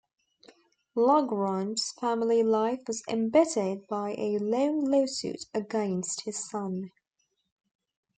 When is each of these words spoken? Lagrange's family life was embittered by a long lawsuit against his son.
Lagrange's 0.95 1.91
family 1.91 2.41
life 2.41 2.81
was 2.87 3.03
embittered 3.07 3.85
by 3.87 4.15
a 4.17 4.39
long 4.39 4.83
lawsuit 4.83 5.45
against 5.53 6.21
his 6.21 6.43
son. 6.49 6.89